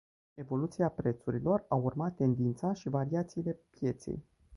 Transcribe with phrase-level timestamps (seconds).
[0.35, 4.23] Evoluția prețurilor a urmat tendința și variațiile pieței.